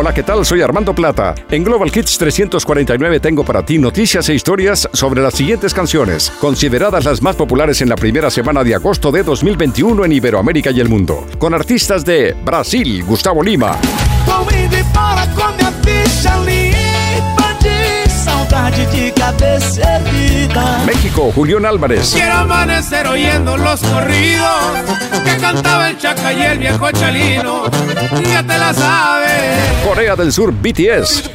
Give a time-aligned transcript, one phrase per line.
[0.00, 0.46] Hola, ¿qué tal?
[0.46, 1.34] Soy Armando Plata.
[1.50, 7.04] En Global Hits 349 tengo para ti noticias e historias sobre las siguientes canciones, consideradas
[7.04, 10.88] las más populares en la primera semana de agosto de 2021 en Iberoamérica y el
[10.88, 13.76] mundo, con artistas de Brasil, Gustavo Lima.
[21.18, 22.12] México, Julián Álvarez.
[22.14, 24.78] Quiero amanecer oyendo los corridos
[25.24, 27.64] que cantaba el Chaca y el viejo Chalino.
[28.22, 29.84] Ya te la sabes.
[29.84, 31.30] Corea del Sur, BTS.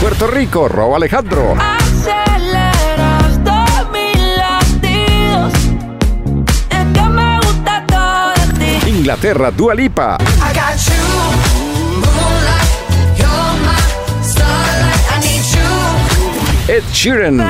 [0.00, 1.56] Puerto Rico, Robo Alejandro.
[9.12, 10.16] Inglaterra, Dua Lipa.
[16.66, 17.44] Ed Sheeran.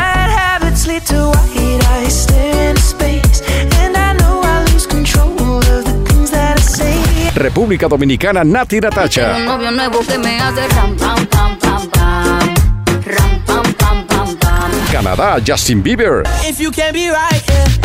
[7.34, 9.36] República Dominicana, Nati Natacha.
[14.90, 16.24] Canadá, Justin Bieber.
[16.42, 17.82] If you can't be right, yeah,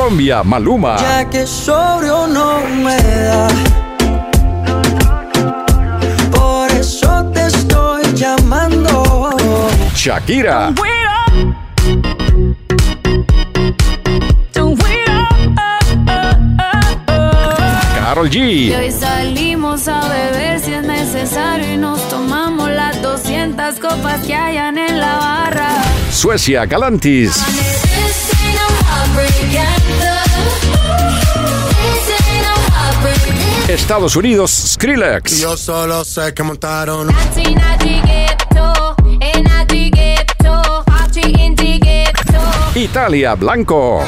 [0.00, 0.96] Colombia, Maluma.
[0.96, 3.48] Ya que sobrio no me da.
[6.30, 9.28] Por eso te estoy llamando.
[9.94, 10.72] Shakira.
[17.94, 18.78] Carol Y G.
[18.78, 24.78] hoy salimos a beber si es necesario y nos tomamos las 200 copas que hayan
[24.78, 25.68] en la barra.
[26.10, 27.44] Suecia, Galantis.
[33.72, 35.38] Estados Unidos, Skrillex.
[35.38, 37.08] Yo solo sé que montaron
[42.74, 44.04] Italia, Blanco.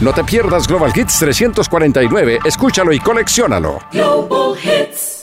[0.00, 2.40] No te pierdas Global Hits 349.
[2.44, 3.78] Escúchalo y colecciónalo.
[3.92, 5.13] Global Hits.